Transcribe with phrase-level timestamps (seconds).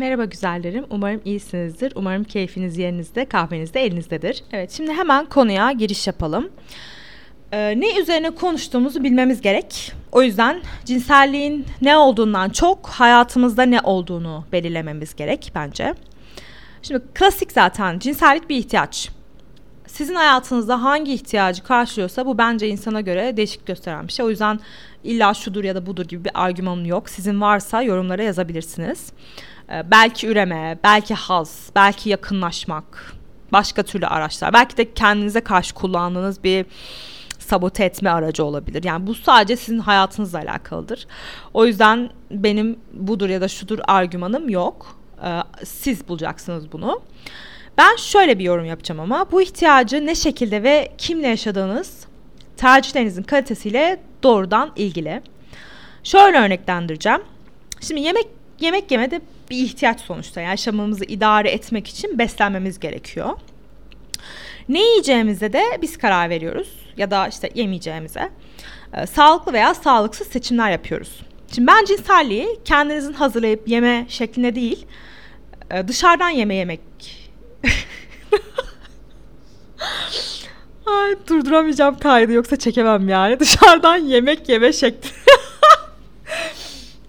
[0.00, 0.84] Merhaba güzellerim.
[0.90, 1.92] Umarım iyisinizdir.
[1.94, 4.44] Umarım keyfiniz yerinizde, kahveniz de elinizdedir.
[4.52, 6.50] Evet, şimdi hemen konuya giriş yapalım.
[7.52, 9.92] Ee, ne üzerine konuştuğumuzu bilmemiz gerek.
[10.12, 15.94] O yüzden cinselliğin ne olduğundan çok hayatımızda ne olduğunu belirlememiz gerek bence.
[16.82, 19.10] Şimdi klasik zaten cinsellik bir ihtiyaç.
[19.86, 24.26] Sizin hayatınızda hangi ihtiyacı karşılıyorsa bu bence insana göre değişik gösteren bir şey.
[24.26, 24.60] O yüzden
[25.04, 27.08] illa şudur ya da budur gibi bir argümanım yok.
[27.08, 29.12] Sizin varsa yorumlara yazabilirsiniz.
[29.70, 33.14] Ee, belki üreme, belki haz, belki yakınlaşmak,
[33.52, 34.52] başka türlü araçlar.
[34.52, 36.66] Belki de kendinize karşı kullandığınız bir
[37.38, 38.84] sabote etme aracı olabilir.
[38.84, 41.06] Yani bu sadece sizin hayatınızla alakalıdır.
[41.54, 44.96] O yüzden benim budur ya da şudur argümanım yok.
[45.24, 47.02] Ee, siz bulacaksınız bunu.
[47.78, 52.06] Ben şöyle bir yorum yapacağım ama bu ihtiyacı ne şekilde ve kimle yaşadığınız
[52.56, 55.22] tercihlerinizin kalitesiyle doğrudan ilgili.
[56.04, 57.20] Şöyle örneklendireceğim.
[57.80, 58.26] Şimdi yemek
[58.60, 60.40] yemek yemede bir ihtiyaç sonuçta.
[60.40, 63.38] Yani yaşamımızı idare etmek için beslenmemiz gerekiyor.
[64.68, 68.30] Ne yiyeceğimize de biz karar veriyoruz ya da işte yemeyeceğimize.
[68.94, 71.20] Ee, sağlıklı veya sağlıksız seçimler yapıyoruz.
[71.54, 74.86] Şimdi ben cinselliği kendinizin hazırlayıp yeme şeklinde değil,
[75.70, 76.80] e, dışarıdan yeme yemek.
[80.86, 83.40] Ay durduramayacağım kaydı yoksa çekemem yani.
[83.40, 85.10] Dışarıdan yemek yeme şekli.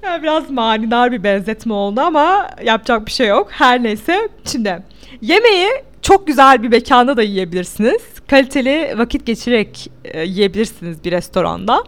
[0.04, 3.48] yani biraz manidar bir benzetme oldu ama yapacak bir şey yok.
[3.52, 4.30] Her neyse.
[4.52, 4.84] Şimdi
[5.22, 5.70] yemeği
[6.02, 8.02] çok güzel bir mekanda da yiyebilirsiniz.
[8.28, 11.84] Kaliteli vakit geçirerek e, yiyebilirsiniz bir restoranda.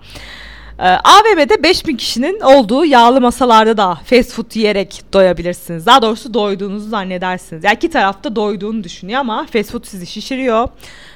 [0.80, 5.86] E, AVM'de 5000 kişinin olduğu yağlı masalarda da fast food yiyerek doyabilirsiniz.
[5.86, 7.64] Daha doğrusu doyduğunuzu zannedersiniz.
[7.64, 10.68] Yani iki tarafta doyduğunu düşünüyor ama fast food sizi şişiriyor.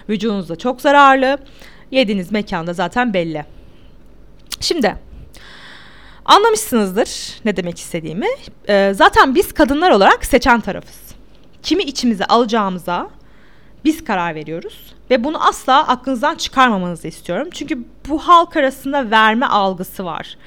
[0.09, 1.37] Vücudunuza çok zararlı.
[1.91, 3.45] Yediğiniz mekanda zaten belli.
[4.59, 4.95] Şimdi
[6.27, 8.27] anlamışsınızdır ne demek istediğimi.
[8.67, 11.07] E, zaten biz kadınlar olarak seçen tarafız
[11.67, 13.09] kimi içimize alacağımıza
[13.85, 14.93] biz karar veriyoruz.
[15.09, 17.47] Ve bunu asla aklınızdan çıkarmamanızı istiyorum.
[17.53, 17.79] Çünkü
[18.09, 20.37] bu halk arasında verme algısı var.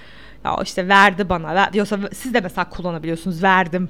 [0.44, 1.54] Ya işte verdi bana.
[1.54, 3.42] Ver, yoksa siz de mesela kullanabiliyorsunuz.
[3.42, 3.88] Verdim.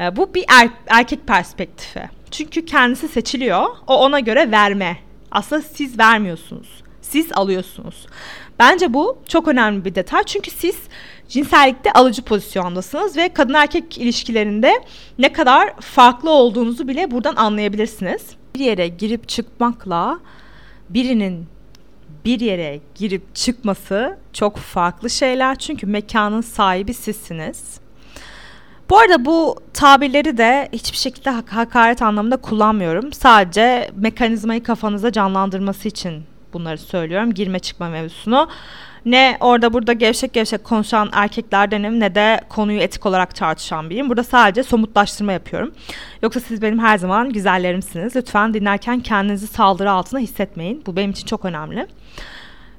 [0.00, 2.02] Ee, bu bir er, erkek perspektifi.
[2.30, 3.66] Çünkü kendisi seçiliyor.
[3.86, 4.96] O ona göre verme.
[5.30, 6.82] Aslında siz vermiyorsunuz.
[7.10, 8.06] Siz alıyorsunuz.
[8.58, 10.22] Bence bu çok önemli bir detay.
[10.24, 10.76] Çünkü siz
[11.28, 14.72] cinsellikte alıcı pozisyondasınız ve kadın erkek ilişkilerinde
[15.18, 18.26] ne kadar farklı olduğunuzu bile buradan anlayabilirsiniz.
[18.54, 20.20] Bir yere girip çıkmakla
[20.90, 21.46] birinin
[22.24, 27.80] bir yere girip çıkması çok farklı şeyler çünkü mekanın sahibi sizsiniz.
[28.90, 33.12] Bu arada bu tabirleri de hiçbir şekilde hak- hakaret anlamında kullanmıyorum.
[33.12, 36.24] Sadece mekanizmayı kafanıza canlandırması için
[36.56, 37.34] bunları söylüyorum.
[37.34, 38.48] Girme çıkma mevzusunu.
[39.04, 44.08] Ne orada burada gevşek gevşek konuşan erkeklerdenim ne de konuyu etik olarak tartışan biriyim.
[44.08, 45.74] Burada sadece somutlaştırma yapıyorum.
[46.22, 48.16] Yoksa siz benim her zaman güzellerimsiniz.
[48.16, 50.82] Lütfen dinlerken kendinizi saldırı altına hissetmeyin.
[50.86, 51.86] Bu benim için çok önemli.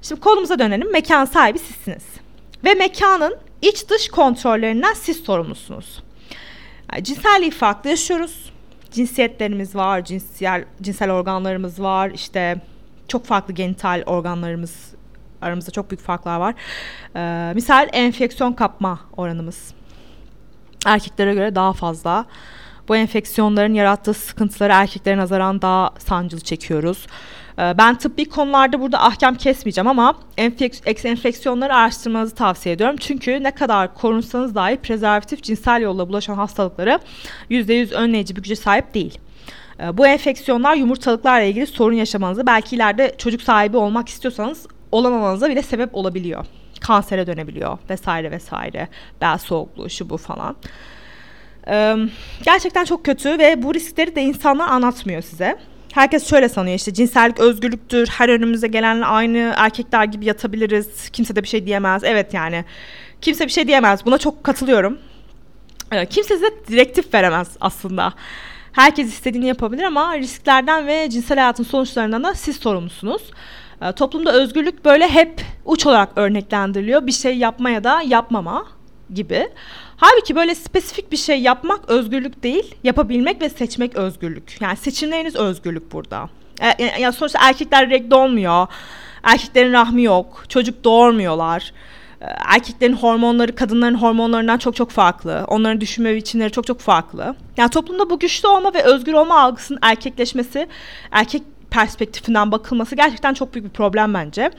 [0.01, 0.91] Şimdi konumuza dönelim.
[0.91, 2.03] Mekan sahibi sizsiniz.
[2.63, 6.03] Ve mekanın iç dış kontrollerinden siz sorumlusunuz.
[6.93, 8.51] Yani cinselliği farklı yaşıyoruz.
[8.91, 12.61] Cinsiyetlerimiz var, cinsel, cinsel organlarımız var, işte
[13.07, 14.93] çok farklı genital organlarımız
[15.41, 16.55] aramızda çok büyük farklar var.
[17.15, 19.73] Ee, misal enfeksiyon kapma oranımız
[20.85, 22.25] erkeklere göre daha fazla.
[22.87, 27.07] Bu enfeksiyonların yarattığı sıkıntıları erkeklere nazaran daha sancılı çekiyoruz.
[27.59, 32.95] Ee, ben tıbbi konularda burada ahkam kesmeyeceğim ama enfeks- enfeksiyonları araştırmanızı tavsiye ediyorum.
[32.99, 36.99] Çünkü ne kadar korunsanız dahi prezervatif cinsel yolla bulaşan hastalıkları
[37.49, 39.19] %100 önleyici bir güce sahip değil.
[39.79, 45.63] Ee, bu enfeksiyonlar yumurtalıklarla ilgili sorun yaşamanızı belki ileride çocuk sahibi olmak istiyorsanız olamamanıza bile
[45.63, 46.45] sebep olabiliyor.
[46.81, 48.87] Kansere dönebiliyor vesaire vesaire.
[49.21, 50.55] Bel soğukluğu şu bu falan.
[51.67, 51.95] Ee,
[52.43, 55.57] gerçekten çok kötü ve bu riskleri de insanlar anlatmıyor size.
[55.93, 58.07] Herkes şöyle sanıyor işte cinsellik özgürlüktür.
[58.07, 61.09] Her önümüze gelenle aynı erkekler gibi yatabiliriz.
[61.09, 62.03] Kimse de bir şey diyemez.
[62.03, 62.65] Evet yani
[63.21, 64.05] kimse bir şey diyemez.
[64.05, 64.97] Buna çok katılıyorum.
[65.91, 68.13] Ee, kimse size direktif veremez aslında.
[68.77, 73.21] Herkes istediğini yapabilir ama risklerden ve cinsel hayatın sonuçlarından da siz sorumlusunuz.
[73.81, 77.07] Ee, toplumda özgürlük böyle hep uç olarak örneklendiriliyor.
[77.07, 78.65] Bir şey yapma ya da yapmama
[79.13, 79.49] gibi.
[79.97, 84.61] Halbuki böyle spesifik bir şey yapmak özgürlük değil, yapabilmek ve seçmek özgürlük.
[84.61, 86.29] Yani seçimleriniz özgürlük burada.
[86.79, 88.67] E, yani sonuçta erkekler regle olmuyor.
[89.23, 90.45] Erkeklerin rahmi yok.
[90.49, 91.73] Çocuk doğurmuyorlar.
[92.21, 95.45] E, erkeklerin hormonları kadınların hormonlarından çok çok farklı.
[95.47, 97.35] Onların düşünme biçimleri çok çok farklı.
[97.57, 100.67] Yani toplumda bu güçlü olma ve özgür olma algısının erkekleşmesi,
[101.11, 101.43] erkek
[101.77, 104.51] perspektifinden bakılması gerçekten çok büyük bir problem bence.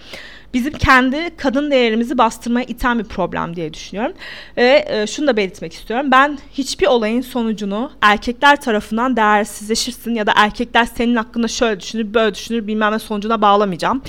[0.54, 4.12] Bizim kendi kadın değerimizi bastırmaya iten bir problem diye düşünüyorum.
[4.56, 6.10] Ve e, şunu da belirtmek istiyorum.
[6.10, 12.34] Ben hiçbir olayın sonucunu erkekler tarafından değersizleşirsin ya da erkekler senin hakkında şöyle düşünür, böyle
[12.34, 14.02] düşünür bilmem ne sonucuna bağlamayacağım.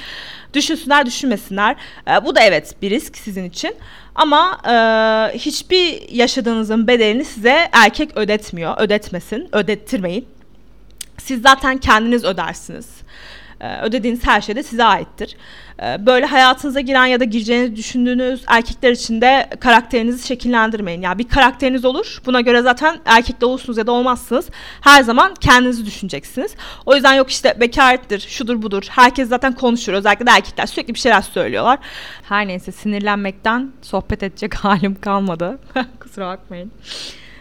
[0.53, 1.75] Düşünsünler, düşünmesinler.
[2.07, 3.75] E, bu da evet bir risk sizin için.
[4.15, 4.73] Ama e,
[5.37, 8.75] hiçbir yaşadığınızın bedelini size erkek ödetmiyor.
[8.77, 10.25] Ödetmesin, ödettirmeyin.
[11.17, 12.98] Siz zaten kendiniz ödersiniz.
[13.61, 15.37] E, ödediğiniz her şey de size aittir.
[15.83, 21.01] E, böyle hayatınıza giren ya da gireceğinizi düşündüğünüz erkekler için de karakterinizi şekillendirmeyin.
[21.01, 22.21] Yani bir karakteriniz olur.
[22.25, 24.49] Buna göre zaten erkek de olursunuz ya da olmazsınız.
[24.81, 26.55] Her zaman kendinizi düşüneceksiniz.
[26.85, 28.83] O yüzden yok işte bekarettir, şudur budur.
[28.89, 29.93] Herkes zaten konuşur.
[29.93, 31.79] Özellikle de erkekler sürekli bir şeyler söylüyorlar.
[32.23, 35.59] Her neyse sinirlenmekten sohbet edecek halim kalmadı.
[35.99, 36.71] Kusura bakmayın.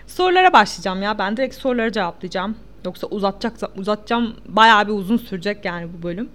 [0.07, 1.19] Sorulara başlayacağım ya.
[1.19, 2.57] Ben direkt soruları cevaplayacağım.
[2.85, 6.29] Yoksa uzatacak, uzatacağım bayağı bir uzun sürecek yani bu bölüm.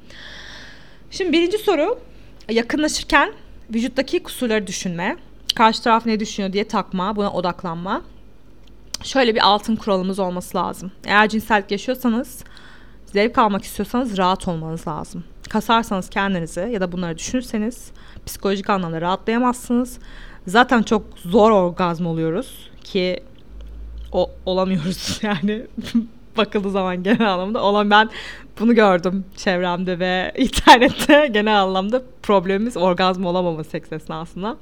[1.11, 1.99] Şimdi birinci soru
[2.49, 3.33] yakınlaşırken
[3.73, 5.17] vücuttaki kusurları düşünme.
[5.55, 8.01] Karşı taraf ne düşünüyor diye takma, buna odaklanma.
[9.03, 10.91] Şöyle bir altın kuralımız olması lazım.
[11.05, 12.43] Eğer cinsellik yaşıyorsanız,
[13.05, 15.23] zevk almak istiyorsanız rahat olmanız lazım.
[15.49, 17.91] Kasarsanız kendinizi ya da bunları düşünürseniz
[18.25, 19.99] psikolojik anlamda rahatlayamazsınız.
[20.47, 23.23] Zaten çok zor orgazm oluyoruz ki
[24.11, 25.67] o olamıyoruz yani
[26.37, 28.09] bakıldığı zaman genel anlamda olan ben
[28.59, 34.57] bunu gördüm çevremde ve internette genel anlamda problemimiz orgazm olamama seks esnasında.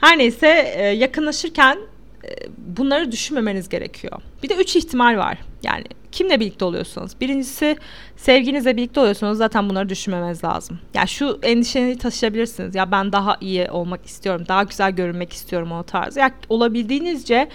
[0.00, 1.78] Her neyse e, yakınlaşırken
[2.24, 2.28] e,
[2.58, 4.22] bunları düşünmemeniz gerekiyor.
[4.42, 5.38] Bir de üç ihtimal var.
[5.62, 7.12] Yani kimle birlikte oluyorsunuz?
[7.20, 7.76] Birincisi
[8.16, 10.78] sevginizle birlikte oluyorsunuz zaten bunları düşünmemeniz lazım.
[10.94, 12.74] Yani şu endişeni taşıyabilirsiniz.
[12.74, 14.44] Ya ben daha iyi olmak istiyorum.
[14.48, 16.20] Daha güzel görünmek istiyorum o tarzı.
[16.20, 17.48] Ya olabildiğinizce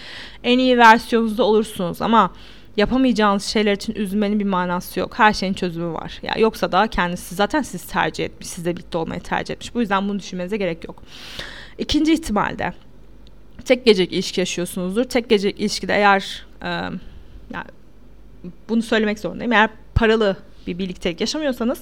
[0.43, 2.31] en iyi versiyonunuzda olursunuz ama
[2.77, 5.19] yapamayacağınız şeyler için üzülmenin bir manası yok.
[5.19, 6.19] Her şeyin çözümü var.
[6.23, 9.75] Ya yani yoksa da kendisi zaten siz tercih etmiş, sizle birlikte olmayı tercih etmiş.
[9.75, 11.03] Bu yüzden bunu düşünmenize gerek yok.
[11.77, 12.73] İkinci ihtimalde
[13.65, 15.03] tek gecelik ilişki yaşıyorsunuzdur.
[15.03, 16.67] Tek gecelik ilişkide eğer e,
[17.53, 17.67] yani
[18.69, 19.53] bunu söylemek zorundayım.
[19.53, 20.37] Eğer paralı
[20.67, 21.81] bir birliktelik yaşamıyorsanız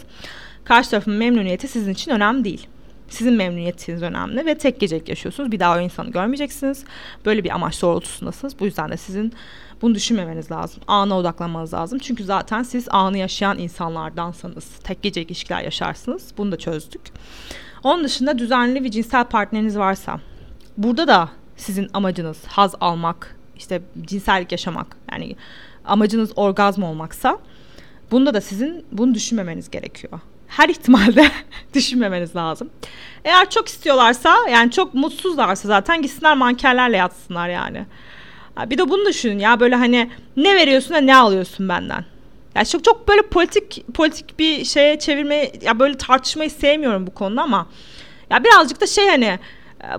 [0.64, 2.68] karşı tarafın memnuniyeti sizin için önemli değil.
[3.10, 5.52] Sizin memnuniyetiniz önemli ve tek gecelik yaşıyorsunuz.
[5.52, 6.86] Bir daha o insanı görmeyeceksiniz.
[7.26, 8.60] Böyle bir amaç doğrultusundasınız.
[8.60, 9.34] Bu yüzden de sizin
[9.82, 10.84] bunu düşünmemeniz lazım.
[10.88, 12.00] Ana odaklanmanız lazım.
[12.00, 16.32] Çünkü zaten siz anı yaşayan insanlardansanız tek gece ilişkiler yaşarsınız.
[16.38, 17.02] Bunu da çözdük.
[17.84, 20.20] Onun dışında düzenli bir cinsel partneriniz varsa
[20.78, 25.36] burada da sizin amacınız haz almak, işte cinsellik yaşamak yani
[25.86, 27.40] amacınız orgazm olmaksa
[28.12, 30.20] bunda da sizin bunu düşünmemeniz gerekiyor.
[30.50, 31.32] Her ihtimalde
[31.74, 32.70] düşünmemeniz lazım.
[33.26, 37.86] Eğer çok istiyorlarsa yani çok mutsuzlarsa zaten gitsinler mankerlerle yatsınlar yani.
[38.66, 42.06] Bir de bunu düşünün ya böyle hani ne veriyorsun da ne alıyorsun benden.
[42.56, 47.42] Ya çok çok böyle politik politik bir şeye çevirme ya böyle tartışmayı sevmiyorum bu konuda
[47.42, 47.68] ama
[48.30, 49.40] ya birazcık da şey hani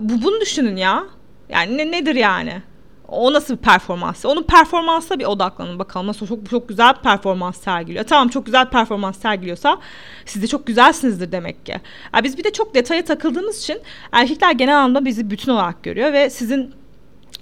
[0.01, 1.05] bu bunu düşünün ya.
[1.49, 2.63] Yani ne, nedir yani?
[3.11, 4.25] O nasıl bir performans?
[4.25, 6.07] Onun performansına bir odaklanın bakalım.
[6.07, 8.05] Nasıl çok çok güzel bir performans sergiliyor.
[8.05, 9.79] Tamam çok güzel bir performans sergiliyorsa
[10.27, 11.81] siz de çok güzelsinizdir demek ki.
[12.15, 13.79] Yani biz bir de çok detaya takıldığımız için
[14.13, 16.75] erkekler genel anlamda bizi bütün olarak görüyor ve sizin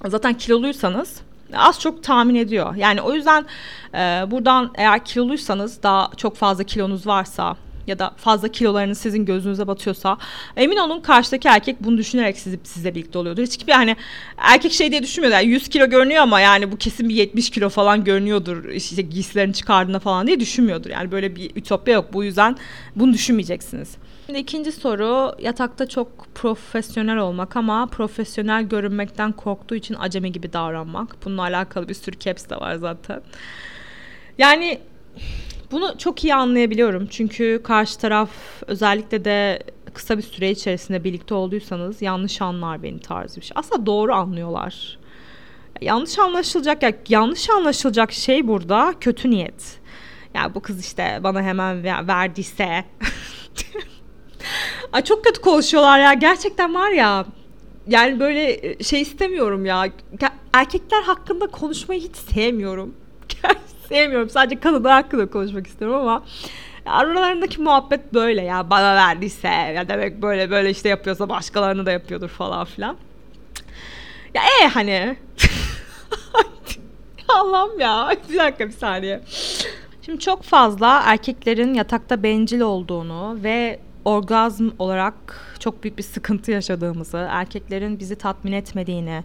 [0.06, 1.20] zaten kiloluysanız
[1.54, 2.74] az çok tahmin ediyor.
[2.74, 3.46] Yani o yüzden
[3.94, 3.98] e,
[4.30, 7.56] buradan eğer kiloluysanız daha çok fazla kilonuz varsa
[7.88, 10.18] ya da fazla kilolarınız sizin gözünüze batıyorsa
[10.56, 13.42] emin olun karşıdaki erkek bunu düşünerek sizi, sizle birlikte oluyordur.
[13.42, 13.96] Hiçbir hani
[14.36, 15.34] erkek şey diye düşünmüyor.
[15.34, 18.64] Yani 100 kilo görünüyor ama yani bu kesin bir 70 kilo falan görünüyordur.
[18.64, 20.90] İşte giysilerini çıkardığında falan diye düşünmüyordur.
[20.90, 22.12] Yani böyle bir ütopya yok.
[22.12, 22.56] Bu yüzden
[22.96, 23.96] bunu düşünmeyeceksiniz.
[24.26, 31.16] Şimdi ikinci soru yatakta çok profesyonel olmak ama profesyonel görünmekten korktuğu için acemi gibi davranmak.
[31.24, 33.22] Bununla alakalı bir sürü caps de var zaten.
[34.38, 34.80] Yani
[35.70, 37.06] bunu çok iyi anlayabiliyorum.
[37.06, 38.30] Çünkü karşı taraf
[38.66, 39.62] özellikle de
[39.94, 43.52] kısa bir süre içerisinde birlikte olduysanız yanlış anlar beni tarzı bir şey.
[43.54, 44.98] Aslında doğru anlıyorlar.
[45.80, 49.78] Yanlış anlaşılacak ya yanlış anlaşılacak şey burada kötü niyet.
[50.34, 52.84] Ya yani bu kız işte bana hemen verdiyse
[54.92, 56.12] Ay çok kötü konuşuyorlar ya.
[56.12, 57.26] Gerçekten var ya.
[57.88, 59.86] Yani böyle e, şey istemiyorum ya.
[60.52, 62.94] Erkekler hakkında konuşmayı hiç sevmiyorum.
[63.88, 64.30] sevmiyorum.
[64.30, 66.22] Sadece kadınlar hakkında konuşmak istiyorum ama
[66.86, 68.70] aralarındaki muhabbet böyle ya.
[68.70, 72.96] Bana verdiyse ya demek böyle böyle işte yapıyorsa başkalarını da yapıyordur falan filan.
[74.34, 75.16] Ya e hani
[77.28, 78.16] Allah'ım ya.
[78.30, 79.20] Bir dakika bir saniye.
[80.02, 85.14] Şimdi çok fazla erkeklerin yatakta bencil olduğunu ve orgazm olarak
[85.58, 89.24] çok büyük bir sıkıntı yaşadığımızı, erkeklerin bizi tatmin etmediğini,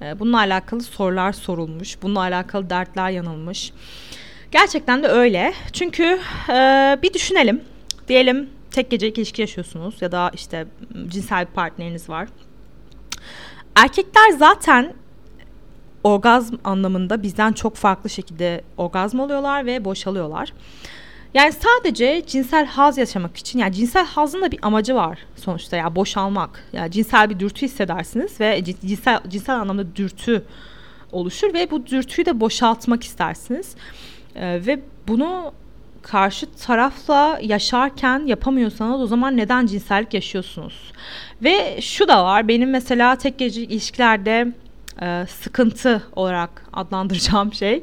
[0.00, 3.72] bununla alakalı sorular sorulmuş, bununla alakalı dertler yanılmış.
[4.50, 5.52] Gerçekten de öyle.
[5.72, 7.60] Çünkü e, bir düşünelim.
[8.08, 10.66] Diyelim tek gecelik ilişki yaşıyorsunuz ya da işte
[11.08, 12.28] cinsel bir partneriniz var.
[13.76, 14.94] Erkekler zaten
[16.04, 20.52] orgazm anlamında bizden çok farklı şekilde orgazm oluyorlar ve boşalıyorlar.
[21.38, 25.82] Yani sadece cinsel haz yaşamak için yani cinsel hazın da bir amacı var sonuçta ya
[25.82, 26.64] yani boşalmak.
[26.72, 30.42] Yani cinsel bir dürtü hissedersiniz ve cinsel cinsel anlamda dürtü
[31.12, 33.74] oluşur ve bu dürtüyü de boşaltmak istersiniz.
[34.34, 35.52] Ee, ve bunu
[36.02, 40.92] karşı tarafla yaşarken yapamıyorsanız o zaman neden cinsellik yaşıyorsunuz?
[41.42, 44.52] Ve şu da var benim mesela tek gece ilişkilerde
[45.02, 47.82] e, sıkıntı olarak adlandıracağım şey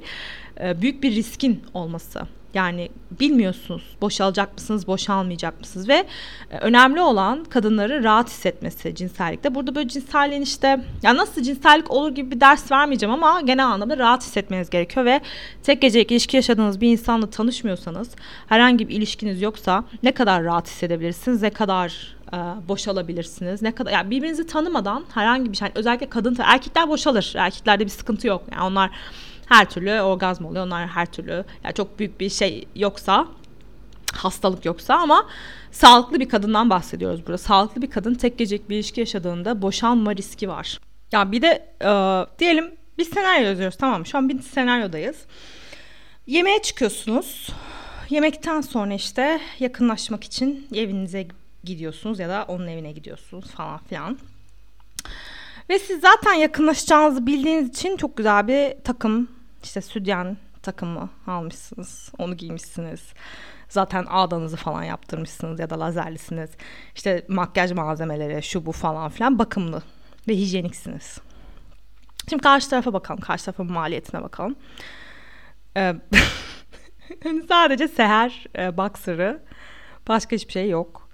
[0.60, 2.35] e, büyük bir riskin olması.
[2.56, 6.06] Yani bilmiyorsunuz boşalacak mısınız, boşalmayacak mısınız ve
[6.52, 9.56] e, önemli olan kadınları rahat hissetmesi cinsellikte.
[9.56, 13.98] Burada böyle cinselliğin işte ya nasıl cinsellik olur gibi bir ders vermeyeceğim ama genel anlamda
[13.98, 15.22] rahat hissetmeniz gerekiyor ve
[15.64, 18.10] tek gecelik ilişki yaşadığınız bir insanla tanışmıyorsanız,
[18.48, 23.62] herhangi bir ilişkiniz yoksa ne kadar rahat hissedebilirsiniz, ne kadar e, boşalabilirsiniz.
[23.62, 27.34] Ne kadar yani birbirinizi tanımadan herhangi bir şey yani özellikle kadın erkekler boşalır.
[27.38, 28.44] Erkeklerde bir sıkıntı yok.
[28.52, 28.92] Yani onlar
[29.46, 30.66] her türlü orgazm oluyor.
[30.66, 33.28] Onlar her türlü yani çok büyük bir şey yoksa
[34.14, 35.28] hastalık yoksa ama
[35.72, 37.38] sağlıklı bir kadından bahsediyoruz burada.
[37.38, 40.80] Sağlıklı bir kadın tek gecelik bir ilişki yaşadığında boşanma riski var.
[41.12, 41.92] Ya bir de e,
[42.40, 45.18] diyelim bir senaryo yazıyoruz tamam Şu an bir senaryodayız.
[46.28, 47.50] Yemeğe çıkıyorsunuz.
[48.10, 51.28] Yemekten sonra işte yakınlaşmak için evinize
[51.64, 54.18] gidiyorsunuz ya da onun evine gidiyorsunuz falan filan.
[55.70, 59.35] Ve siz zaten yakınlaşacağınızı bildiğiniz için çok güzel bir takım
[59.66, 62.12] işte südyen takımı almışsınız.
[62.18, 63.14] Onu giymişsiniz.
[63.70, 66.50] Zaten ağdanızı falan yaptırmışsınız ya da lazerlisiniz.
[66.96, 69.82] İşte makyaj malzemeleri şu bu falan filan bakımlı
[70.28, 71.18] ve hijyeniksiniz.
[72.30, 73.22] Şimdi karşı tarafa bakalım.
[73.22, 74.56] Karşı tarafın maliyetine bakalım.
[75.78, 75.96] Ee,
[77.48, 79.44] sadece seher e, boxer'ı
[80.08, 81.10] başka hiçbir şey yok.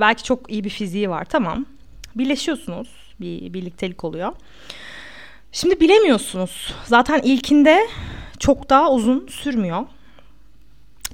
[0.00, 1.66] Belki çok iyi bir fiziği var tamam.
[2.14, 3.14] Birleşiyorsunuz.
[3.20, 4.32] Bir birliktelik oluyor.
[5.54, 6.74] Şimdi bilemiyorsunuz.
[6.84, 7.86] Zaten ilkinde
[8.38, 9.86] çok daha uzun sürmüyor.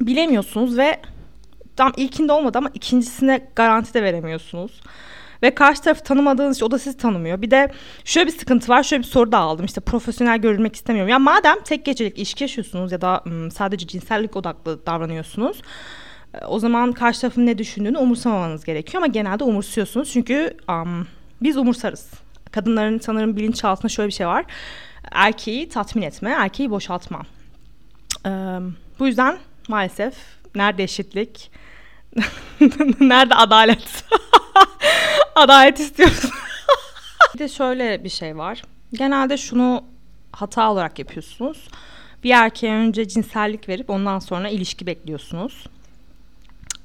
[0.01, 1.01] Bilemiyorsunuz ve
[1.77, 4.81] tam ilkinde olmadı ama ikincisine garanti de veremiyorsunuz.
[5.43, 7.43] Ve karşı tarafı tanımadığınız için o da sizi tanımıyor.
[7.43, 7.73] Bir de
[8.05, 8.83] şöyle bir sıkıntı var.
[8.83, 9.65] Şöyle bir soru da aldım.
[9.65, 11.11] İşte profesyonel görülmek istemiyorum.
[11.11, 15.63] Ya madem tek gecelik ilişki yaşıyorsunuz ya da sadece cinsellik odaklı davranıyorsunuz.
[16.49, 19.03] O zaman karşı tarafın ne düşündüğünü umursamamanız gerekiyor.
[19.03, 20.13] Ama genelde umursuyorsunuz.
[20.13, 21.07] Çünkü um,
[21.43, 22.11] biz umursarız
[22.53, 24.45] kadınların sanırım bilinçaltında şöyle bir şey var.
[25.13, 27.23] Erkeği tatmin etme, erkeği boşaltma.
[28.27, 28.31] Ee,
[28.99, 29.39] bu yüzden
[29.69, 30.15] maalesef
[30.55, 31.51] nerede eşitlik,
[33.01, 34.05] nerede adalet?
[35.35, 36.31] adalet istiyorsun.
[37.35, 38.63] bir de şöyle bir şey var.
[38.93, 39.85] Genelde şunu
[40.33, 41.69] hata olarak yapıyorsunuz.
[42.25, 45.65] Bir erkeğe önce cinsellik verip ondan sonra ilişki bekliyorsunuz.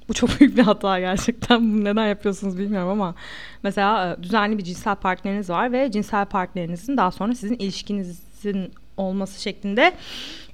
[0.09, 1.73] Bu çok büyük bir hata gerçekten.
[1.73, 3.15] Bunu neden yapıyorsunuz bilmiyorum ama
[3.63, 9.41] mesela e, düzenli bir cinsel partneriniz var ve cinsel partnerinizin daha sonra sizin ilişkinizin olması
[9.41, 9.93] şeklinde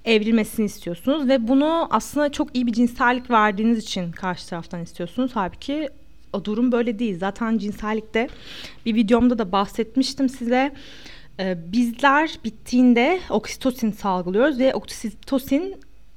[0.05, 5.31] evrilmesini istiyorsunuz ve bunu aslında çok iyi bir cinsellik verdiğiniz için karşı taraftan istiyorsunuz.
[5.34, 5.89] Halbuki
[6.34, 7.20] o durum böyle değil.
[7.20, 8.27] Zaten cinsellikte
[8.86, 10.74] bir videomda da bahsetmiştim size.
[11.39, 15.75] Ee, bizler bittiğinde oksitosin salgılıyoruz ve oksitosin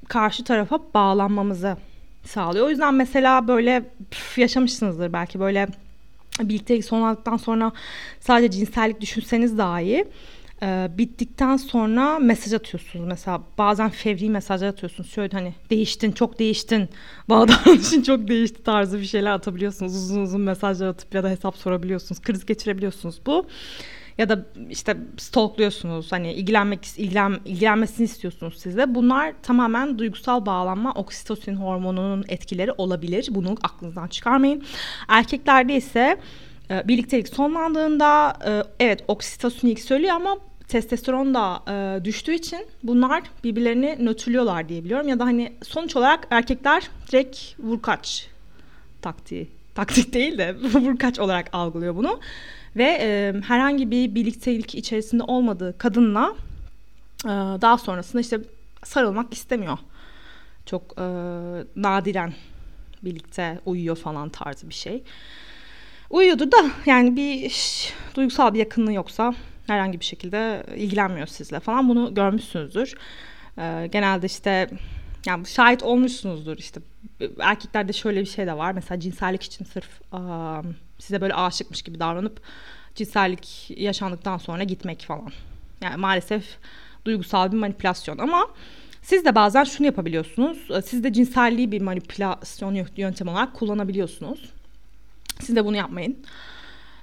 [0.08, 1.76] karşı tarafa bağlanmamızı
[2.24, 2.66] sağlıyor.
[2.66, 5.68] O yüzden mesela böyle püf, yaşamışsınızdır belki böyle
[6.40, 7.72] birliktelik sonlandıktan sonra
[8.20, 10.04] sadece cinsellik düşünseniz dahi
[10.62, 13.06] e, bittikten sonra mesaj atıyorsunuz.
[13.06, 15.10] Mesela bazen fevri mesajlar atıyorsunuz.
[15.10, 16.88] Şöyle hani değiştin, çok değiştin.
[17.28, 19.96] Bana davranışın çok değişti tarzı bir şeyler atabiliyorsunuz.
[19.96, 22.22] Uzun uzun mesajlar atıp ya da hesap sorabiliyorsunuz.
[22.22, 23.20] Kriz geçirebiliyorsunuz.
[23.26, 23.46] Bu
[24.18, 28.94] ya da işte stalkluyorsunuz hani ilgilenmek ilgilen, ilgilenmesini istiyorsunuz size.
[28.94, 33.28] Bunlar tamamen duygusal bağlanma oksitosin hormonunun etkileri olabilir.
[33.30, 34.62] Bunu aklınızdan çıkarmayın.
[35.08, 36.16] Erkeklerde ise
[36.70, 43.96] e, birliktelik sonlandığında e, evet oksitosin yükseliyor ama testosteron da e, düştüğü için bunlar birbirlerini
[44.00, 45.08] nötrlüyorlar diye biliyorum.
[45.08, 48.28] Ya da hani sonuç olarak erkekler direkt vurkaç
[49.02, 52.20] taktiği taktik değil de vurkaç olarak algılıyor bunu
[52.76, 56.34] ve e, herhangi bir birliktelik içerisinde olmadığı kadınla
[57.24, 57.28] e,
[57.60, 58.40] daha sonrasında işte
[58.84, 59.78] sarılmak istemiyor.
[60.66, 61.04] Çok e,
[61.76, 62.32] nadiren
[63.02, 65.02] birlikte uyuyor falan tarzı bir şey.
[66.10, 69.34] Uyuyordur da yani bir iş, duygusal bir yakınlığı yoksa
[69.66, 72.94] herhangi bir şekilde ilgilenmiyor sizle falan bunu görmüşsünüzdür.
[73.58, 74.70] E, genelde işte
[75.26, 76.80] yani şahit olmuşsunuzdur işte
[77.40, 82.00] erkeklerde şöyle bir şey de var mesela cinsellik için sırf um, size böyle aşıkmış gibi
[82.00, 82.40] davranıp
[82.94, 85.32] cinsellik yaşandıktan sonra gitmek falan.
[85.80, 86.44] Yani maalesef
[87.04, 88.48] duygusal bir manipülasyon ama
[89.04, 90.58] Siz de bazen şunu yapabiliyorsunuz.
[90.84, 94.50] Siz de cinselliği bir manipülasyon yöntemi olarak kullanabiliyorsunuz.
[95.40, 96.16] Siz de bunu yapmayın.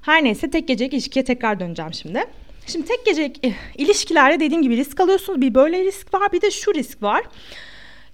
[0.02, 2.24] Her neyse tek gecelik ilişkiye tekrar döneceğim şimdi.
[2.68, 5.42] Şimdi tek gecelik eh, ilişkilerde dediğim gibi risk alıyorsunuz.
[5.42, 7.24] Bir böyle risk var bir de şu risk var.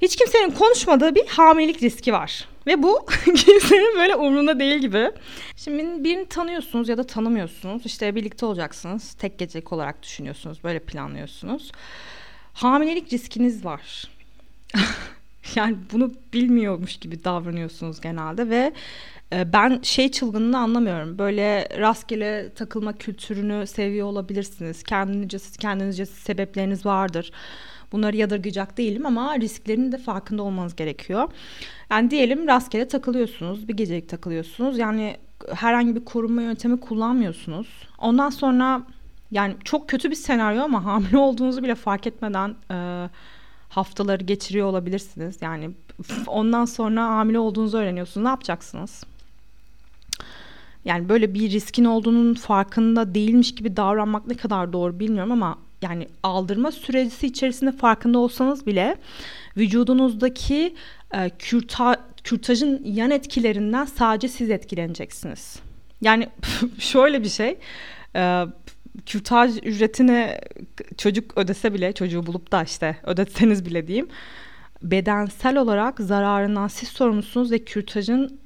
[0.01, 2.47] Hiç kimsenin konuşmadığı bir hamilelik riski var.
[2.67, 5.11] Ve bu kimsenin böyle umrunda değil gibi.
[5.55, 7.85] Şimdi birini tanıyorsunuz ya da tanımıyorsunuz.
[7.85, 9.13] İşte birlikte olacaksınız.
[9.13, 10.63] Tek gecelik olarak düşünüyorsunuz.
[10.63, 11.71] Böyle planlıyorsunuz.
[12.53, 14.07] Hamilelik riskiniz var.
[15.55, 18.73] yani bunu bilmiyormuş gibi davranıyorsunuz genelde ve
[19.33, 21.17] e, ben şey çılgınını anlamıyorum.
[21.17, 24.83] Böyle rastgele takılma kültürünü seviyor olabilirsiniz.
[24.83, 27.31] Kendinizce, kendinizce sebepleriniz vardır.
[27.91, 31.29] Bunları yadırgayacak değilim ama risklerinin de farkında olmanız gerekiyor.
[31.89, 34.77] Yani diyelim rastgele takılıyorsunuz, bir gecelik takılıyorsunuz.
[34.77, 35.17] Yani
[35.53, 37.67] herhangi bir korunma yöntemi kullanmıyorsunuz.
[37.97, 38.81] Ondan sonra
[39.31, 43.09] yani çok kötü bir senaryo ama hamile olduğunuzu bile fark etmeden e,
[43.69, 45.41] haftaları geçiriyor olabilirsiniz.
[45.41, 45.69] Yani
[46.27, 48.23] ondan sonra hamile olduğunuzu öğreniyorsunuz.
[48.23, 49.03] Ne yapacaksınız?
[50.85, 56.07] Yani böyle bir riskin olduğunun farkında değilmiş gibi davranmak ne kadar doğru bilmiyorum ama yani
[56.23, 58.97] aldırma süresi içerisinde farkında olsanız bile
[59.57, 60.75] vücudunuzdaki
[61.13, 65.59] e, kürta, kürtajın yan etkilerinden sadece siz etkileneceksiniz.
[66.01, 66.29] Yani
[66.79, 67.57] şöyle bir şey
[68.15, 68.45] e,
[69.05, 70.37] kürtaj ücretini
[70.97, 74.07] çocuk ödese bile çocuğu bulup da işte ödetseniz bile diyeyim
[74.81, 78.39] bedensel olarak zararından siz sorumlusunuz ve kürtajın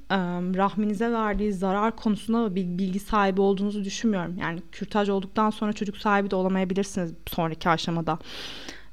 [0.56, 4.36] rahminize verdiği zarar konusunda bir bilgi sahibi olduğunuzu düşünmüyorum.
[4.38, 8.18] Yani kürtaj olduktan sonra çocuk sahibi de olamayabilirsiniz sonraki aşamada.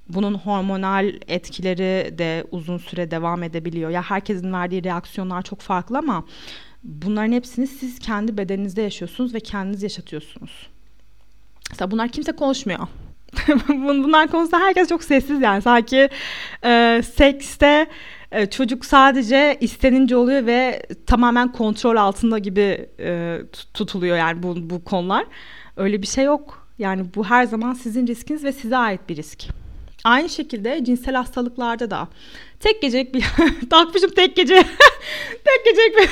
[0.09, 3.89] Bunun hormonal etkileri de uzun süre devam edebiliyor.
[3.89, 6.25] Ya herkesin verdiği reaksiyonlar çok farklı ama
[6.83, 10.69] bunların hepsini siz kendi bedeninizde yaşıyorsunuz ve kendiniz yaşatıyorsunuz.
[11.69, 12.79] Mesela bunlar kimse konuşmuyor.
[13.69, 15.61] Bunlar konusunda herkes çok sessiz yani.
[15.61, 16.09] Sanki
[16.65, 17.87] e, sekste
[18.31, 23.39] e, çocuk sadece istenince oluyor ve tamamen kontrol altında gibi e,
[23.73, 25.25] tutuluyor yani bu, bu konular.
[25.77, 26.67] Öyle bir şey yok.
[26.79, 29.47] Yani bu her zaman sizin riskiniz ve size ait bir risk.
[30.03, 32.07] Aynı şekilde cinsel hastalıklarda da
[32.59, 33.25] tek gecelik bir
[33.69, 34.55] takmışım tek gece
[35.45, 36.09] tek gecelik bir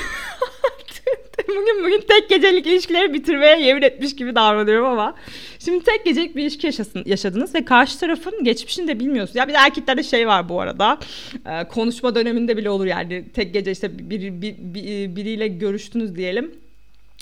[1.48, 5.16] bugün bugün tek gecelik ilişkileri bitirmeye yemin etmiş gibi davranıyorum ama
[5.60, 9.36] şimdi tek gecelik bir ilişki yaşasın, yaşadınız ve karşı tarafın geçmişini de bilmiyorsunuz.
[9.36, 11.00] Ya bir de erkeklerde şey var bu arada.
[11.46, 16.52] Ee, konuşma döneminde bile olur yani tek gece işte bir, bir, bir, biriyle görüştünüz diyelim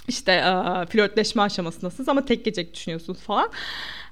[0.08, 3.50] işte e, flörtleşme aşamasındasınız ama tek gece düşünüyorsunuz falan.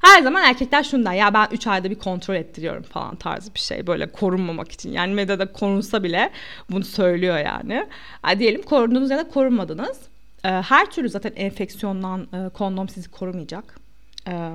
[0.01, 3.87] Her zaman erkekler şundan ya ben 3 ayda bir kontrol ettiriyorum falan tarzı bir şey
[3.87, 4.91] böyle korunmamak için.
[4.91, 6.31] Yani medyada korunsa bile
[6.69, 7.87] bunu söylüyor yani.
[8.39, 9.97] diyelim korundunuz ya da korunmadınız.
[10.43, 13.79] E, her türlü zaten enfeksiyondan e, kondom sizi korumayacak.
[14.27, 14.49] E,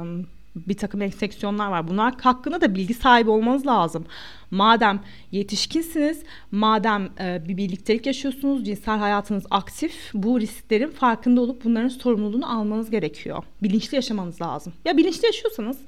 [0.67, 1.89] bir takım enfeksiyonlar var.
[1.89, 4.07] Bunlar hakkında da bilgi sahibi olmanız lazım.
[4.51, 5.01] Madem
[5.33, 12.59] yetişkinsiniz, madem e, bir birliktelik yaşıyorsunuz, cinsel hayatınız aktif, bu risklerin farkında olup bunların sorumluluğunu
[12.59, 13.45] almanız gerekiyor.
[13.63, 14.73] Bilinçli yaşamanız lazım.
[14.85, 15.79] Ya bilinçli yaşıyorsanız,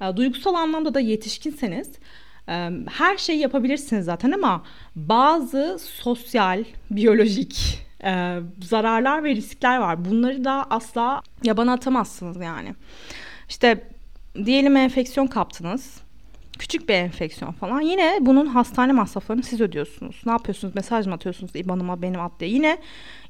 [0.00, 1.90] e, duygusal anlamda da yetişkinseniz
[2.48, 4.62] e, her şeyi yapabilirsiniz zaten ama
[4.96, 10.04] bazı sosyal, biyolojik e, zararlar ve riskler var.
[10.04, 12.74] Bunları da asla yabana atamazsınız yani.
[13.48, 13.93] İşte
[14.44, 16.00] diyelim enfeksiyon kaptınız.
[16.58, 17.80] Küçük bir enfeksiyon falan.
[17.80, 20.22] Yine bunun hastane masraflarını siz ödüyorsunuz.
[20.26, 20.74] Ne yapıyorsunuz?
[20.74, 22.50] Mesaj mı atıyorsunuz İBAN'ıma benim at diye.
[22.50, 22.78] Yine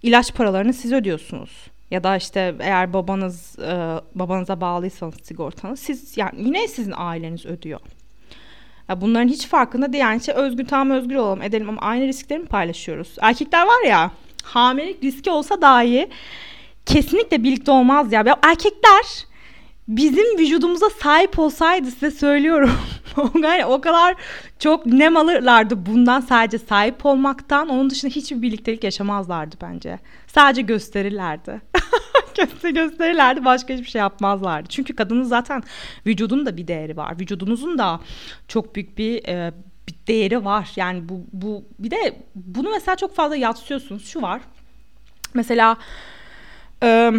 [0.03, 1.51] ilaç paralarını siz ödüyorsunuz.
[1.91, 7.81] Ya da işte eğer babanız e, babanıza bağlıysanız sigortanız siz yani yine sizin aileniz ödüyor.
[8.89, 10.05] Ya bunların hiç farkında değil.
[10.05, 13.17] Yani şey özgür tamam özgür olalım edelim ama aynı riskleri mi paylaşıyoruz?
[13.21, 14.11] Erkekler var ya
[14.45, 16.09] hamilelik riski olsa dahi
[16.87, 18.23] kesinlikle birlikte olmaz ya.
[18.27, 19.27] ya erkekler
[19.89, 22.73] bizim vücudumuza sahip olsaydı size söylüyorum.
[23.43, 24.15] yani o kadar
[24.59, 27.69] çok nem alırlardı bundan sadece sahip olmaktan.
[27.69, 29.99] Onun dışında hiçbir birliktelik yaşamazlardı bence.
[30.27, 31.61] Sadece gösterirlerdi.
[32.37, 34.69] Göster gösterirlerdi başka hiçbir şey yapmazlardı.
[34.69, 35.63] Çünkü kadının zaten
[36.07, 37.21] vücudun da bir değeri var.
[37.21, 38.01] Vücudunuzun da
[38.49, 39.53] çok büyük bir e,
[39.89, 40.73] bir değeri var.
[40.77, 44.07] Yani bu bu bir de bunu mesela çok fazla yatsıyorsunuz.
[44.09, 44.41] Şu var.
[45.35, 45.77] Mesela
[46.83, 47.13] e,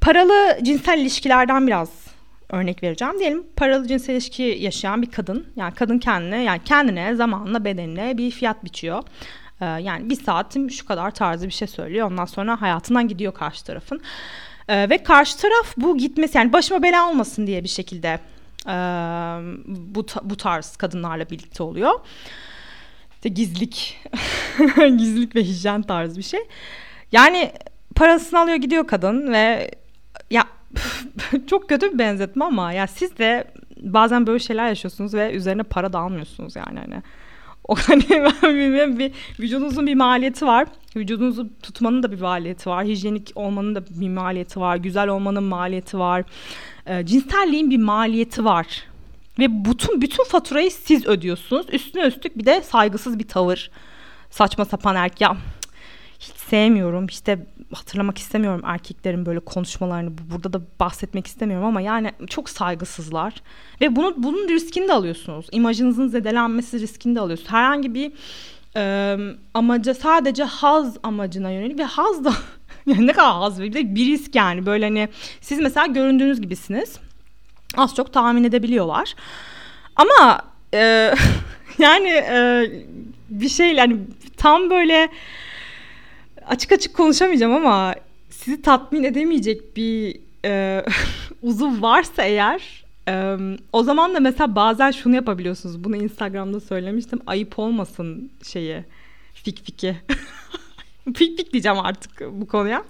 [0.00, 2.08] paralı cinsel ilişkilerden biraz
[2.50, 3.18] örnek vereceğim.
[3.18, 5.46] Diyelim paralı cinsel ilişki yaşayan bir kadın.
[5.56, 9.02] Yani kadın kendine yani kendine zamanla bedenine bir fiyat biçiyor.
[9.60, 12.10] Ee, yani bir saatim şu kadar tarzı bir şey söylüyor.
[12.10, 14.00] Ondan sonra hayatından gidiyor karşı tarafın.
[14.68, 18.20] Ee, ve karşı taraf bu gitmesi yani başıma bela olmasın diye bir şekilde
[18.66, 18.74] e,
[19.66, 22.00] bu, bu tarz kadınlarla birlikte oluyor.
[23.14, 24.00] İşte gizlik,
[24.76, 26.40] gizlik ve hijyen tarzı bir şey.
[27.12, 27.52] Yani
[27.94, 29.70] parasını alıyor gidiyor kadın ve
[30.30, 30.44] ya
[31.46, 33.44] çok kötü bir benzetme ama ya siz de
[33.80, 37.02] bazen böyle şeyler yaşıyorsunuz ve üzerine para da almıyorsunuz yani hani.
[37.68, 40.68] O hani ben bilmiyorum bir vücudunuzun bir maliyeti var.
[40.96, 42.84] Vücudunuzu tutmanın da bir maliyeti var.
[42.84, 44.76] Hijyenik olmanın da bir maliyeti var.
[44.76, 46.24] Güzel olmanın maliyeti var.
[46.86, 48.84] E, cinselliğin bir maliyeti var.
[49.38, 51.66] Ve bütün bütün faturayı siz ödüyorsunuz.
[51.72, 53.70] Üstüne üstlük bir de saygısız bir tavır.
[54.30, 55.28] Saçma sapan erkek.
[56.50, 57.06] Sevmiyorum.
[57.06, 57.38] İşte
[57.72, 60.10] hatırlamak istemiyorum erkeklerin böyle konuşmalarını.
[60.30, 63.34] Burada da bahsetmek istemiyorum ama yani çok saygısızlar.
[63.80, 65.46] Ve bunu bunun riskini de alıyorsunuz.
[65.52, 67.50] İmajınızın zedelenmesi riskini de alıyorsunuz.
[67.50, 68.12] Herhangi bir
[68.76, 69.16] e,
[69.54, 72.32] amaca sadece haz amacına yönelik ve haz da
[72.86, 75.08] yani ne kadar haz bir bir risk yani böyle hani
[75.40, 76.96] siz mesela göründüğünüz gibisiniz.
[77.76, 79.14] Az çok tahmin edebiliyorlar.
[79.96, 80.42] Ama
[80.74, 80.78] e,
[81.78, 82.64] yani e,
[83.30, 83.96] bir şey yani
[84.36, 85.08] tam böyle
[86.48, 87.94] açık açık konuşamayacağım ama
[88.30, 90.84] sizi tatmin edemeyecek bir e,
[91.42, 93.36] uzuv varsa eğer e,
[93.72, 95.84] o zaman da mesela bazen şunu yapabiliyorsunuz.
[95.84, 97.20] Bunu Instagram'da söylemiştim.
[97.26, 98.84] Ayıp olmasın şeyi.
[99.34, 99.96] Fik fiki.
[101.14, 102.84] fik fik diyeceğim artık bu konuya.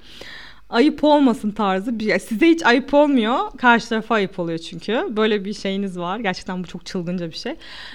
[0.70, 3.38] Ayıp olmasın tarzı bir size hiç ayıp olmuyor.
[3.59, 5.07] Karşı tarafa ayıp oluyor çünkü.
[5.11, 6.18] Böyle bir şeyiniz var.
[6.18, 7.54] Gerçekten bu çok çılgınca bir şey.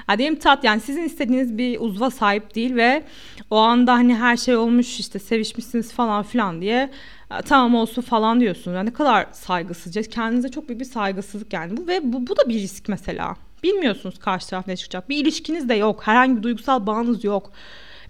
[0.10, 3.04] Yani diyelim tat yani sizin istediğiniz bir uzva sahip değil ve
[3.50, 6.90] o anda hani her şey olmuş işte sevişmişsiniz falan filan diye
[7.46, 8.76] tamam olsun falan diyorsunuz.
[8.76, 10.02] Yani ne kadar saygısızca.
[10.02, 13.36] Kendinize çok büyük bir saygısızlık yani bu ve bu, bu da bir risk mesela.
[13.64, 15.10] Bilmiyorsunuz karşı taraf ne çıkacak.
[15.10, 16.08] Bir ilişkiniz de yok.
[16.08, 17.52] Herhangi bir duygusal bağınız yok.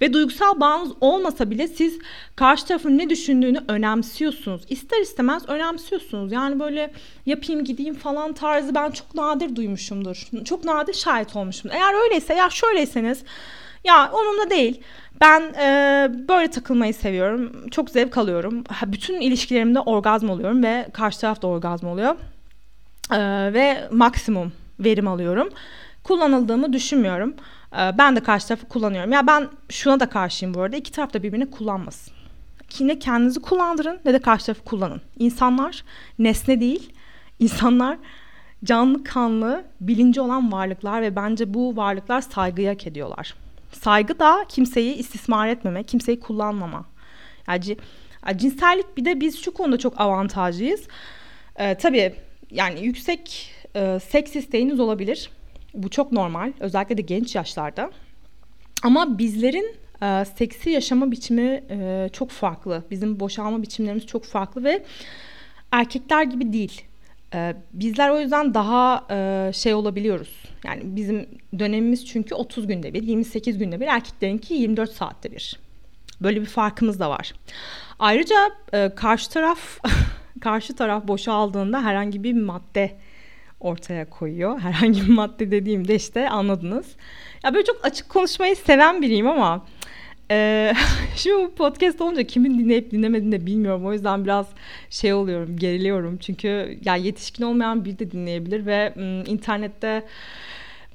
[0.03, 1.99] Ve duygusal bağınız olmasa bile siz
[2.35, 4.61] karşı tarafın ne düşündüğünü önemsiyorsunuz.
[4.69, 6.31] İster istemez önemsiyorsunuz.
[6.31, 6.93] Yani böyle
[7.25, 10.27] yapayım gideyim falan tarzı ben çok nadir duymuşumdur.
[10.45, 11.71] Çok nadir şahit olmuşum.
[11.73, 13.23] Eğer öyleyse ya şöyleyseniz
[13.83, 14.81] ya onunla değil.
[15.21, 17.69] Ben e, böyle takılmayı seviyorum.
[17.69, 18.63] Çok zevk alıyorum.
[18.85, 22.15] Bütün ilişkilerimde orgazm oluyorum ve karşı taraf da orgazm oluyor.
[23.11, 23.19] E,
[23.53, 25.49] ve maksimum verim alıyorum.
[26.03, 27.33] Kullanıldığımı düşünmüyorum.
[27.73, 29.11] E, ben de karşı tarafı kullanıyorum.
[29.11, 30.75] Ya ben şuna da karşıyım bu arada.
[30.75, 32.13] İki taraf da birbirini kullanmasın.
[32.79, 35.01] Ne kendinizi kullandırın ne de karşı tarafı kullanın.
[35.19, 35.83] İnsanlar
[36.19, 36.93] nesne değil.
[37.39, 37.97] İnsanlar
[38.63, 43.35] canlı kanlı bilinci olan varlıklar ve bence bu varlıklar saygıya hak ediyorlar.
[43.71, 46.85] Saygı da kimseyi istismar etmeme, kimseyi kullanmama.
[47.47, 47.77] Yani
[48.35, 50.87] cinsellik bir de biz şu konuda çok avantajlıyız.
[51.55, 52.15] Ee, tabii
[52.51, 55.29] yani yüksek e, seks isteğiniz olabilir.
[55.73, 56.53] Bu çok normal.
[56.59, 57.91] Özellikle de genç yaşlarda.
[58.83, 62.83] Ama bizlerin e, seksi yaşama biçimi e, çok farklı.
[62.91, 64.83] Bizim boşalma biçimlerimiz çok farklı ve
[65.71, 66.81] erkekler gibi değil.
[67.33, 70.43] E, bizler o yüzden daha e, şey olabiliyoruz.
[70.65, 75.59] Yani bizim dönemimiz çünkü 30 günde bir, 28 günde bir, erkeklerinki 24 saatte bir.
[76.21, 77.33] Böyle bir farkımız da var.
[77.99, 78.35] Ayrıca
[78.73, 79.79] e, karşı taraf
[80.41, 82.97] karşı taraf boşaldığında herhangi bir madde
[83.63, 84.59] ortaya koyuyor.
[84.59, 86.85] Herhangi bir madde dediğimde işte anladınız.
[87.43, 89.65] Ya böyle çok açık konuşmayı seven biriyim ama
[90.31, 90.73] ee,
[91.15, 93.85] şimdi bu podcast olunca kimin dinleyip dinlemediğini de bilmiyorum.
[93.85, 94.47] O yüzden biraz
[94.89, 96.17] şey oluyorum, geriliyorum.
[96.17, 100.03] Çünkü yani yetişkin olmayan biri de dinleyebilir ve ım, internette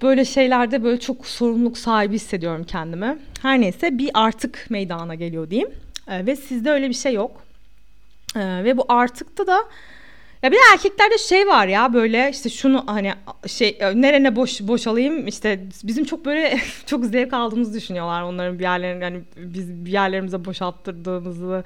[0.02, 3.18] böyle şeylerde böyle çok sorumluluk sahibi hissediyorum kendimi.
[3.42, 5.70] Her neyse bir artık meydana geliyor diyeyim.
[6.09, 7.42] Ee, ve sizde öyle bir şey yok.
[8.37, 9.59] Ee, ve bu artıkta da
[10.42, 13.12] ya bir de erkeklerde şey var ya böyle işte şunu hani
[13.46, 18.64] şey e, nerene boş boşalayım işte bizim çok böyle çok zevk aldığımızı düşünüyorlar onların bir
[18.64, 21.64] yerlerini yani biz bir yerlerimize boşalttırdığımızı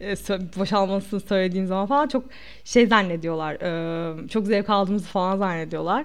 [0.00, 0.14] e,
[0.58, 2.24] boşalmasını söylediğim zaman falan çok
[2.64, 6.04] şey zannediyorlar e, çok zevk aldığımızı falan zannediyorlar.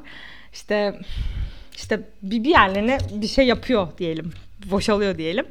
[0.54, 1.00] İşte
[1.76, 4.32] işte bir yerlerine bir şey yapıyor diyelim
[4.72, 5.46] boşalıyor diyelim.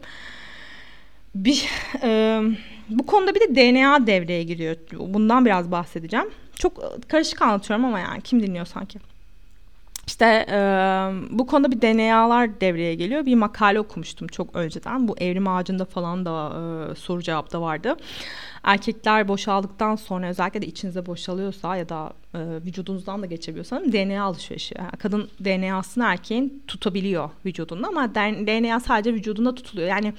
[1.35, 1.68] Bir
[2.03, 2.40] e,
[2.88, 4.77] bu konuda bir de DNA devreye giriyor.
[4.92, 8.99] Bundan biraz bahsedeceğim çok karışık anlatıyorum ama yani kim dinliyor sanki.
[10.07, 10.59] İşte e,
[11.31, 13.27] bu konuda bir DNA'lar devreye geliyor.
[13.27, 15.09] Bir makale okumuştum çok önceden.
[15.09, 16.53] Bu evrim ağacında falan da
[16.91, 17.97] e, soru cevapta vardı.
[18.62, 24.25] Erkekler boşaldıktan sonra özellikle de içinize boşalıyorsa ya da e, vücudunuzdan da geçebiliyor sanırım DNA
[24.25, 24.75] alışverişi.
[24.79, 29.88] Yani kadın DNA'sını erkeğin tutabiliyor vücudunda ama DNA sadece vücudunda tutuluyor.
[29.88, 30.12] Yani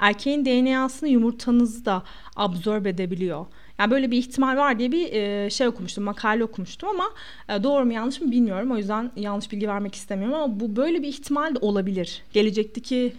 [0.00, 2.02] erkeğin DNA'sını yumurtanızda
[2.36, 3.46] absorb edebiliyor.
[3.78, 7.10] Yani böyle bir ihtimal var diye bir e, şey okumuştum, makale okumuştum ama
[7.48, 8.70] e, doğru mu yanlış mı bilmiyorum.
[8.70, 12.22] O yüzden yanlış bilgi vermek istemiyorum ama bu böyle bir ihtimal de olabilir.
[12.32, 13.12] Gelecekteki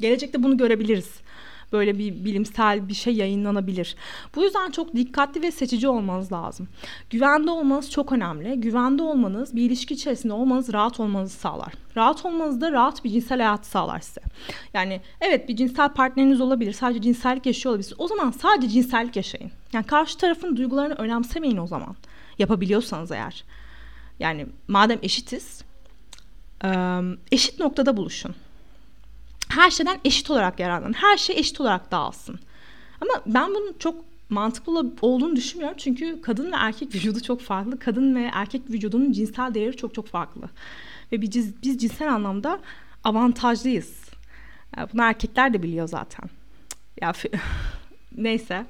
[0.00, 1.10] gelecekte bunu görebiliriz
[1.72, 3.96] böyle bir bilimsel bir şey yayınlanabilir.
[4.36, 6.68] Bu yüzden çok dikkatli ve seçici olmanız lazım.
[7.10, 8.60] Güvende olmanız çok önemli.
[8.60, 11.72] Güvende olmanız, bir ilişki içerisinde olmanız rahat olmanızı sağlar.
[11.96, 14.20] Rahat olmanız da rahat bir cinsel hayat sağlar size.
[14.74, 16.72] Yani evet bir cinsel partneriniz olabilir.
[16.72, 18.00] Sadece cinsellik yaşıyor olabilirsiniz.
[18.00, 19.50] O zaman sadece cinsellik yaşayın.
[19.72, 21.96] Yani karşı tarafın duygularını önemsemeyin o zaman.
[22.38, 23.44] Yapabiliyorsanız eğer.
[24.18, 25.64] Yani madem eşitiz
[27.32, 28.34] eşit noktada buluşun.
[29.50, 30.92] Her şeyden eşit olarak yararlanın.
[30.92, 32.40] Her şey eşit olarak dağılsın.
[33.00, 35.76] Ama ben bunun çok mantıklı olduğunu düşünmüyorum.
[35.78, 37.78] Çünkü kadın ve erkek vücudu çok farklı.
[37.78, 40.42] Kadın ve erkek vücudunun cinsel değeri çok çok farklı.
[41.12, 42.60] Ve biz, cinsel anlamda
[43.04, 44.00] avantajlıyız.
[44.92, 46.30] Bunu erkekler de biliyor zaten.
[47.00, 47.12] Ya
[48.16, 48.66] neyse.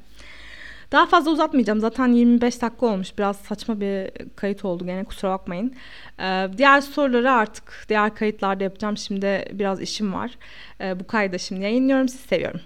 [0.92, 1.80] Daha fazla uzatmayacağım.
[1.80, 3.18] Zaten 25 dakika olmuş.
[3.18, 5.74] Biraz saçma bir kayıt oldu gene kusura bakmayın.
[6.20, 8.96] Ee, diğer soruları artık diğer kayıtlarda yapacağım.
[8.96, 10.30] Şimdi biraz işim var.
[10.80, 12.08] Ee, bu kaydı şimdi yayınlıyorum.
[12.08, 12.60] Sizi seviyorum.